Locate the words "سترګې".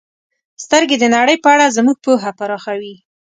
0.63-0.97